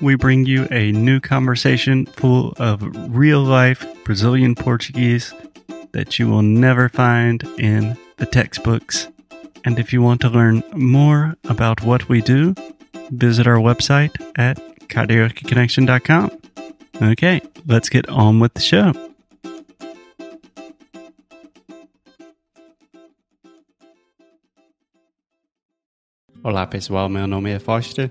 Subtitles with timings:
[0.00, 2.82] we bring you a new conversation full of
[3.14, 5.34] real life Brazilian Portuguese
[5.92, 9.08] that you will never find in the textbooks.
[9.64, 12.54] And if you want to learn more about what we do,
[13.10, 14.56] visit our website at
[14.88, 16.30] karaokeconnection.com.
[17.02, 18.92] Okay, let's get on with the show.
[26.42, 28.10] Olá pessoal, meu nome é Foster.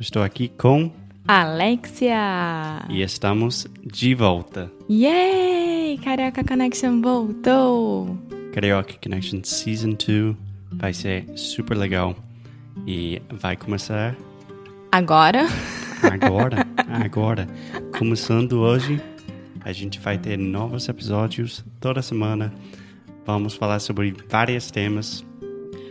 [0.00, 0.90] Estou aqui com
[1.28, 2.86] Alexia!
[2.88, 4.72] e estamos de volta.
[4.88, 5.98] Yay!
[5.98, 8.16] Carioca Connection voltou!
[8.54, 10.34] Karaoke Connection Season 2
[10.72, 12.16] vai ser super legal
[12.86, 14.16] e vai começar
[14.90, 15.46] Agora,
[16.02, 17.46] agora, agora.
[17.98, 18.98] Começando hoje,
[19.60, 22.54] a gente vai ter novos episódios toda semana.
[23.26, 25.22] Vamos falar sobre vários temas.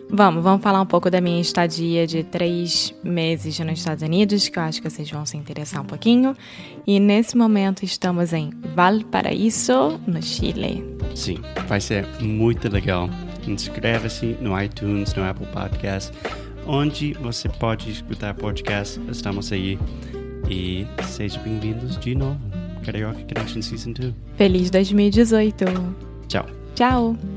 [0.10, 4.58] Vamos, vamos falar um pouco da minha estadia de três meses nos Estados Unidos, que
[4.58, 6.36] eu acho que vocês vão se interessar um pouquinho.
[6.86, 10.84] E nesse momento estamos em Valparaíso, no Chile.
[11.16, 13.10] Sim, vai ser muito legal.
[13.48, 16.12] Inscreva-se no iTunes, no Apple Podcast,
[16.66, 19.00] onde você pode escutar podcast.
[19.10, 19.80] Estamos aí.
[20.50, 22.40] E sejam bem-vindos de novo.
[22.86, 24.14] Karaoke Connection Season 2.
[24.38, 25.66] Feliz 2018!
[26.28, 26.46] Tchau.
[26.76, 27.37] Tchau!